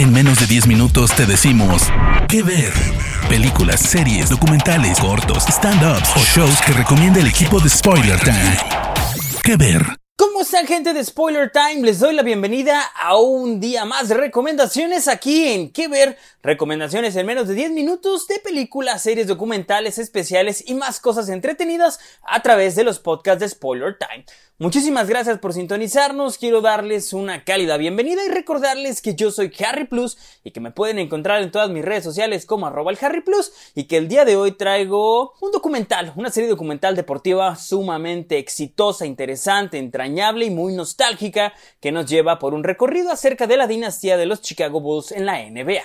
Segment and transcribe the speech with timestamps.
[0.00, 1.82] En menos de 10 minutos te decimos
[2.26, 2.72] qué ver.
[3.28, 8.56] Películas, series, documentales, cortos, stand-ups o shows que recomienda el equipo de Spoiler Time.
[9.44, 9.82] ¿Qué ver?
[10.16, 11.82] ¿Cómo están gente de Spoiler Time?
[11.82, 16.16] Les doy la bienvenida a un día más de recomendaciones aquí en ¿Qué ver?
[16.42, 22.00] Recomendaciones en menos de 10 minutos de películas, series, documentales, especiales y más cosas entretenidas
[22.22, 24.24] a través de los podcasts de Spoiler Time.
[24.60, 29.86] Muchísimas gracias por sintonizarnos, quiero darles una cálida bienvenida y recordarles que yo soy Harry
[29.86, 33.22] Plus y que me pueden encontrar en todas mis redes sociales como arroba el Harry
[33.22, 38.36] Plus y que el día de hoy traigo un documental, una serie documental deportiva sumamente
[38.36, 43.66] exitosa, interesante, entrañable y muy nostálgica que nos lleva por un recorrido acerca de la
[43.66, 45.84] dinastía de los Chicago Bulls en la NBA.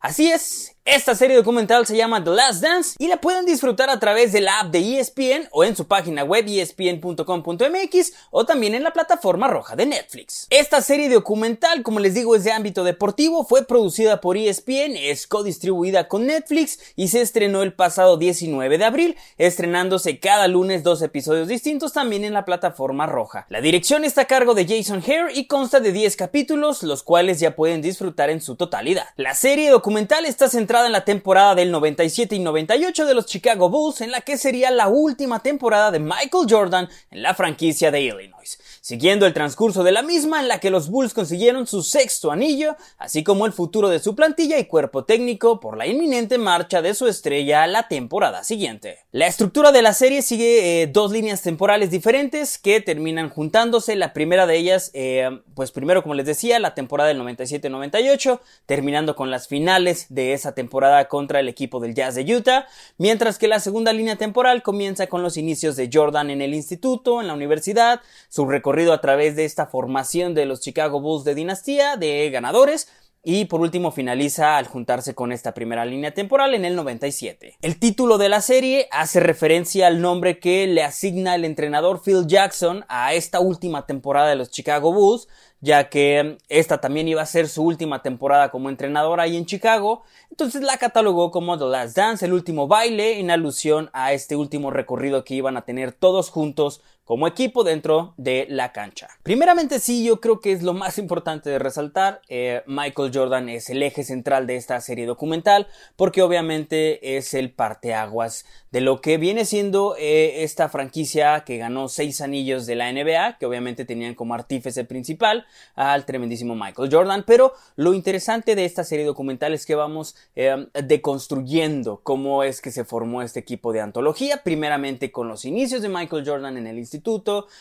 [0.00, 3.98] Así es, esta serie documental se llama The Last Dance y la pueden disfrutar a
[3.98, 8.84] través de la app de ESPN o en su página web espn.com.mx o también en
[8.84, 10.46] la plataforma roja de Netflix.
[10.48, 15.26] Esta serie documental, como les digo, es de ámbito deportivo, fue producida por ESPN, es
[15.26, 21.02] codistribuida con Netflix y se estrenó el pasado 19 de abril, estrenándose cada lunes dos
[21.02, 23.46] episodios distintos también en la plataforma roja.
[23.48, 27.40] La dirección está a cargo de Jason Hare y consta de 10 capítulos, los cuales
[27.40, 29.06] ya pueden disfrutar en su totalidad.
[29.16, 33.70] La serie documental está centrada en la temporada del 97 y 98 de los Chicago
[33.70, 38.02] Bulls, en la que sería la última temporada de Michael Jordan en la franquicia de
[38.02, 42.30] Illinois siguiendo el transcurso de la misma en la que los Bulls consiguieron su sexto
[42.30, 46.82] anillo, así como el futuro de su plantilla y cuerpo técnico por la inminente marcha
[46.82, 49.00] de su estrella a la temporada siguiente.
[49.10, 54.12] La estructura de la serie sigue eh, dos líneas temporales diferentes que terminan juntándose, la
[54.12, 59.32] primera de ellas, eh, pues primero como les decía, la temporada del 97-98, terminando con
[59.32, 60.65] las finales de esa temporada
[61.08, 62.66] contra el equipo del Jazz de Utah,
[62.98, 67.20] mientras que la segunda línea temporal comienza con los inicios de Jordan en el instituto,
[67.20, 71.34] en la universidad, su recorrido a través de esta formación de los Chicago Bulls de
[71.34, 72.88] dinastía, de ganadores,
[73.28, 77.56] y por último finaliza al juntarse con esta primera línea temporal en el 97.
[77.60, 82.28] El título de la serie hace referencia al nombre que le asigna el entrenador Phil
[82.28, 85.26] Jackson a esta última temporada de los Chicago Bulls,
[85.60, 90.04] ya que esta también iba a ser su última temporada como entrenador ahí en Chicago,
[90.30, 94.70] entonces la catalogó como The Last Dance, el último baile, en alusión a este último
[94.70, 99.08] recorrido que iban a tener todos juntos como equipo dentro de la cancha.
[99.22, 102.20] Primeramente sí, yo creo que es lo más importante de resaltar.
[102.28, 107.52] Eh, Michael Jordan es el eje central de esta serie documental porque obviamente es el
[107.52, 112.92] parteaguas de lo que viene siendo eh, esta franquicia que ganó seis anillos de la
[112.92, 115.46] NBA, que obviamente tenían como artífice principal
[115.76, 117.22] al tremendísimo Michael Jordan.
[117.24, 122.72] Pero lo interesante de esta serie documental es que vamos eh, deconstruyendo cómo es que
[122.72, 126.78] se formó este equipo de antología, primeramente con los inicios de Michael Jordan en el
[126.78, 126.95] instituto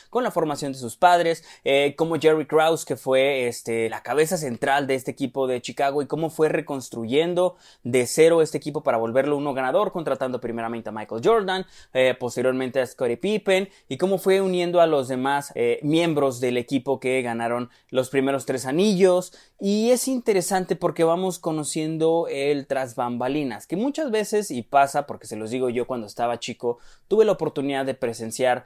[0.10, 4.38] con la formación de sus padres, eh, como Jerry Krause, que fue este, la cabeza
[4.38, 8.98] central de este equipo de Chicago y cómo fue reconstruyendo de cero este equipo para
[8.98, 14.18] volverlo uno ganador, contratando primeramente a Michael Jordan, eh, posteriormente a Scottie Pippen y cómo
[14.18, 19.34] fue uniendo a los demás eh, miembros del equipo que ganaron los primeros tres anillos.
[19.60, 25.28] Y es interesante porque vamos conociendo el tras bambalinas, que muchas veces, y pasa porque
[25.28, 28.66] se los digo yo cuando estaba chico, tuve la oportunidad de presenciar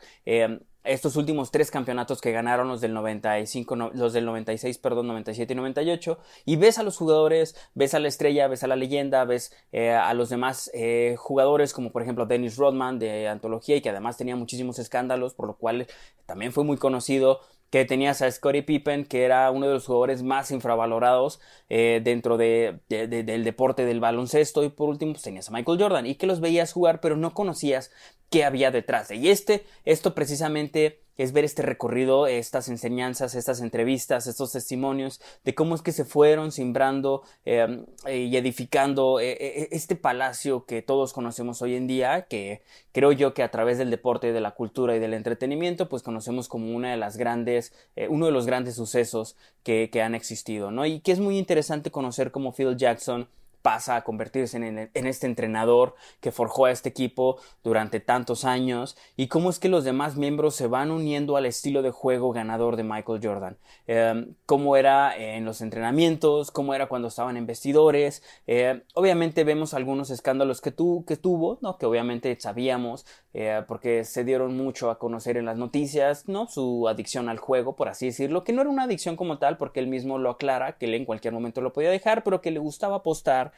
[0.84, 5.56] estos últimos tres campeonatos que ganaron los del 95, los del 96, perdón, 97 y
[5.56, 9.54] 98, y ves a los jugadores, ves a la estrella, ves a la leyenda, ves
[9.72, 13.90] eh, a los demás eh, jugadores como por ejemplo Dennis Rodman de Antología y que
[13.90, 15.88] además tenía muchísimos escándalos, por lo cual
[16.26, 20.24] también fue muy conocido que tenías a Scottie Pippen, que era uno de los jugadores
[20.24, 25.52] más infravalorados eh, dentro de, del deporte del baloncesto, y por último pues, tenías a
[25.52, 27.92] Michael Jordan, y que los veías jugar, pero no conocías
[28.30, 29.16] qué había detrás de.
[29.16, 35.54] Y este, esto precisamente es ver este recorrido, estas enseñanzas, estas entrevistas, estos testimonios de
[35.54, 41.12] cómo es que se fueron simbrando em, y edificando eh, eh, este palacio que todos
[41.12, 42.62] conocemos hoy en día, que
[42.94, 46.48] creo yo que a través del deporte, de la cultura y del entretenimiento, pues conocemos
[46.48, 50.72] como una de las grandes, eh, uno de los grandes sucesos que, que han existido,
[50.72, 50.86] ¿no?
[50.86, 53.28] Y que es muy interesante conocer cómo Phil Jackson
[53.62, 59.28] pasa a convertirse en, este entrenador que forjó a este equipo durante tantos años y
[59.28, 62.84] cómo es que los demás miembros se van uniendo al estilo de juego ganador de
[62.84, 63.58] Michael Jordan.
[63.88, 68.24] Em, cómo era en los entrenamientos, cómo era cuando estaban en vestidores.
[68.48, 70.74] Eh, obviamente vemos algunos escándalos que,
[71.06, 71.78] que tuvo, ¿no?
[71.78, 76.48] que obviamente sabíamos eh, porque se dieron mucho a conocer en las noticias, ¿no?
[76.48, 79.80] su adicción al juego, por así decirlo, que no era una adicción como tal porque
[79.80, 82.60] él mismo lo aclara, que él en cualquier momento lo podía dejar, pero que le
[82.60, 83.49] gustaba apostar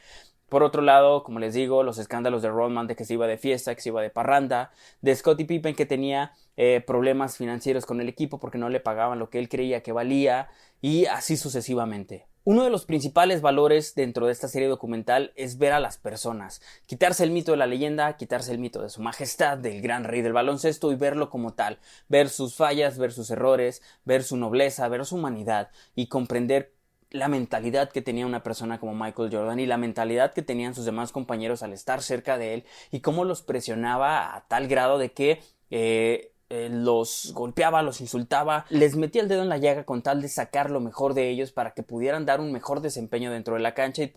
[0.52, 3.38] por otro lado, como les digo, los escándalos de Rodman de que se iba de
[3.38, 8.02] fiesta, que se iba de parranda, de Scottie Pippen que tenía eh, problemas financieros con
[8.02, 10.48] el equipo porque no le pagaban lo que él creía que valía
[10.82, 12.26] y así sucesivamente.
[12.44, 16.60] Uno de los principales valores dentro de esta serie documental es ver a las personas,
[16.86, 20.20] quitarse el mito de la leyenda, quitarse el mito de su majestad, del gran rey
[20.20, 21.78] del baloncesto y verlo como tal,
[22.08, 26.74] ver sus fallas, ver sus errores, ver su nobleza, ver su humanidad y comprender
[27.12, 30.84] la mentalidad que tenía una persona como Michael Jordan y la mentalidad que tenían sus
[30.84, 35.12] demás compañeros al estar cerca de él y cómo los presionaba a tal grado de
[35.12, 40.02] que eh, eh, los golpeaba, los insultaba, les metía el dedo en la llaga con
[40.02, 43.54] tal de sacar lo mejor de ellos para que pudieran dar un mejor desempeño dentro
[43.54, 44.12] de la cancha y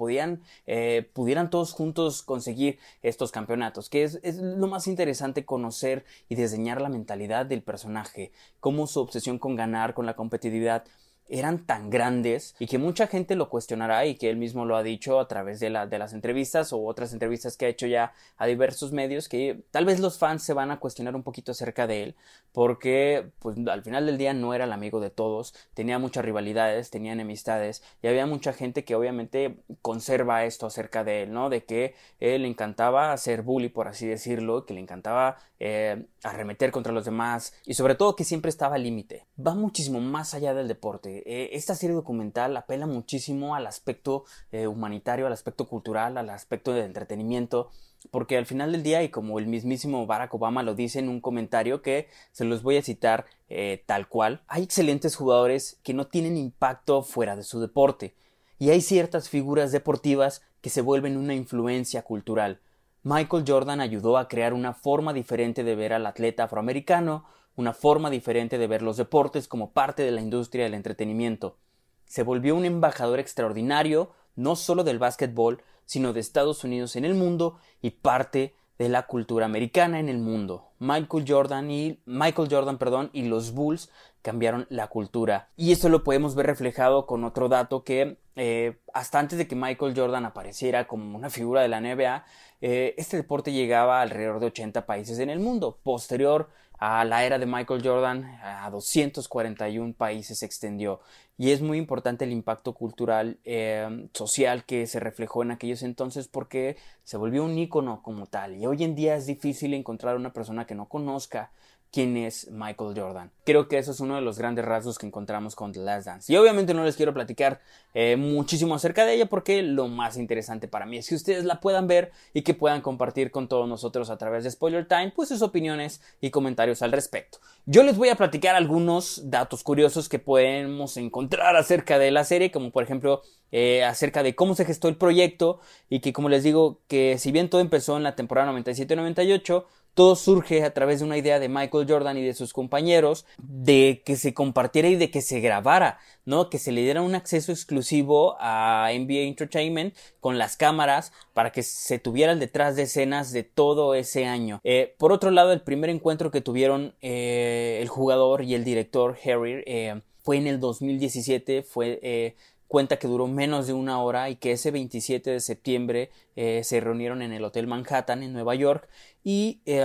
[0.67, 6.35] eh, pudieran todos juntos conseguir estos campeonatos, que es, es lo más interesante conocer y
[6.35, 10.83] diseñar la mentalidad del personaje, cómo su obsesión con ganar, con la competitividad,
[11.27, 14.83] eran tan grandes y que mucha gente lo cuestionará y que él mismo lo ha
[14.83, 18.13] dicho a través de, la, de las entrevistas o otras entrevistas que ha hecho ya
[18.37, 21.87] a diversos medios que tal vez los fans se van a cuestionar un poquito acerca
[21.87, 22.15] de él
[22.51, 26.89] porque pues al final del día no era el amigo de todos, tenía muchas rivalidades,
[26.89, 31.49] tenía enemistades y había mucha gente que obviamente conserva esto acerca de él, ¿no?
[31.49, 36.71] De que él le encantaba hacer bully por así decirlo, que le encantaba eh, arremeter
[36.71, 39.25] contra los demás y sobre todo que siempre estaba al límite.
[39.45, 44.67] Va muchísimo más allá del deporte eh, esta serie documental apela muchísimo al aspecto eh,
[44.67, 47.69] humanitario, al aspecto cultural, al aspecto de entretenimiento,
[48.11, 51.21] porque al final del día, y como el mismísimo Barack Obama lo dice en un
[51.21, 56.07] comentario que se los voy a citar eh, tal cual, hay excelentes jugadores que no
[56.07, 58.15] tienen impacto fuera de su deporte,
[58.57, 62.59] y hay ciertas figuras deportivas que se vuelven una influencia cultural.
[63.03, 67.25] Michael Jordan ayudó a crear una forma diferente de ver al atleta afroamericano,
[67.55, 71.57] una forma diferente de ver los deportes como parte de la industria del entretenimiento.
[72.05, 77.15] Se volvió un embajador extraordinario, no solo del básquetbol, sino de Estados Unidos en el
[77.15, 80.69] mundo y parte de la cultura americana en el mundo.
[80.79, 83.89] Michael Jordan y Michael Jordan, perdón, y los Bulls
[84.21, 85.49] cambiaron la cultura.
[85.55, 89.55] Y esto lo podemos ver reflejado con otro dato que eh, hasta antes de que
[89.55, 92.25] Michael Jordan apareciera como una figura de la NBA,
[92.61, 95.79] eh, este deporte llegaba a alrededor de 80 países en el mundo.
[95.83, 100.99] Posterior a la era de Michael Jordan, a 241 países se extendió.
[101.37, 106.27] Y es muy importante el impacto cultural, eh, social que se reflejó en aquellos entonces
[106.29, 108.55] porque se volvió un ícono como tal.
[108.55, 111.51] Y hoy en día es difícil encontrar una persona que no conozca
[111.91, 113.31] quién es Michael Jordan.
[113.45, 116.33] Creo que eso es uno de los grandes rasgos que encontramos con The Last Dance.
[116.33, 117.61] Y obviamente no les quiero platicar
[117.93, 121.61] eh, muchísimo acerca de ella porque lo más interesante para mí es que ustedes la
[121.61, 125.29] puedan ver y que puedan compartir con todos nosotros a través de Spoiler Time pues
[125.29, 127.39] sus opiniones y comentarios al respecto.
[127.65, 132.51] Yo les voy a platicar algunos datos curiosos que podemos encontrar acerca de la serie,
[132.51, 133.21] como por ejemplo
[133.51, 137.31] eh, acerca de cómo se gestó el proyecto y que como les digo que si
[137.31, 139.65] bien todo empezó en la temporada 97-98,
[139.95, 144.03] todo surge a través de una idea de Michael Jordan y de sus compañeros de
[144.05, 146.49] que se compartiera y de que se grabara, ¿no?
[146.49, 151.63] Que se le diera un acceso exclusivo a NBA Entertainment con las cámaras para que
[151.63, 154.59] se tuvieran detrás de escenas de todo ese año.
[154.65, 159.17] Eh, por otro lado, el primer encuentro que tuvieron eh, el jugador y el director
[159.23, 162.35] Harry eh, fue en el 2017, fue
[162.67, 166.79] cuenta que duró menos de una hora y que ese 27 de septiembre eh, se
[166.79, 168.89] reunieron en el Hotel Manhattan en Nueva York
[169.23, 169.83] y eh,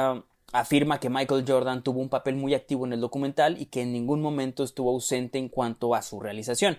[0.52, 3.92] afirma que Michael Jordan tuvo un papel muy activo en el documental y que en
[3.92, 6.78] ningún momento estuvo ausente en cuanto a su realización.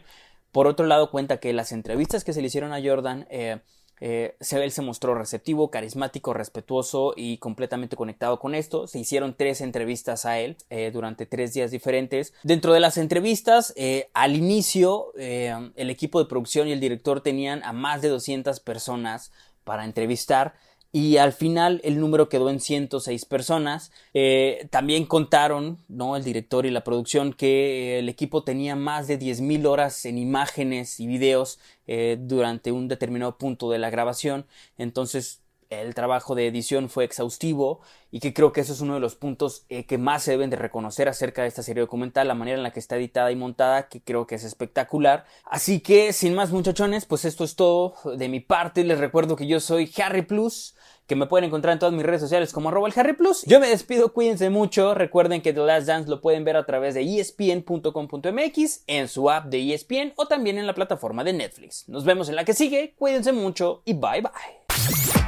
[0.51, 3.61] Por otro lado, cuenta que las entrevistas que se le hicieron a Jordan eh,
[4.01, 8.87] eh, él se mostró receptivo, carismático, respetuoso y completamente conectado con esto.
[8.87, 12.33] Se hicieron tres entrevistas a él eh, durante tres días diferentes.
[12.41, 17.63] Dentro de las entrevistas, eh, al inicio, el equipo de producción y el director tenían
[17.63, 19.31] a más de 200 personas
[19.63, 20.55] para entrevistar
[20.91, 23.91] y al final el número quedó en 106 personas.
[24.13, 26.17] Eh, también contaron, ¿no?
[26.17, 30.99] El director y la producción que el equipo tenía más de 10.000 horas en imágenes
[30.99, 34.45] y videos eh, durante un determinado punto de la grabación.
[34.77, 35.40] Entonces
[35.71, 37.79] el trabajo de edición fue exhaustivo
[38.11, 40.49] y que creo que eso es uno de los puntos eh, que más se deben
[40.49, 43.37] de reconocer acerca de esta serie documental, la manera en la que está editada y
[43.37, 45.25] montada, que creo que es espectacular.
[45.45, 48.83] Así que, sin más muchachones, pues esto es todo de mi parte.
[48.83, 50.75] Les recuerdo que yo soy Harry Plus,
[51.07, 53.43] que me pueden encontrar en todas mis redes sociales como arroba Harry Plus.
[53.45, 54.93] Yo me despido, cuídense mucho.
[54.93, 59.45] Recuerden que The Last Dance lo pueden ver a través de espn.com.mx, en su app
[59.45, 61.87] de ESPN o también en la plataforma de Netflix.
[61.87, 64.60] Nos vemos en la que sigue, cuídense mucho y bye bye.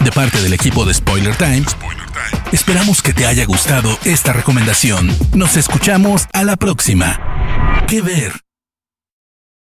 [0.03, 1.75] De parte del equipo de Spoiler Times,
[2.51, 5.15] esperamos que te haya gustado esta recomendación.
[5.33, 7.19] Nos escuchamos a la próxima.
[7.88, 8.33] ¿Qué ver?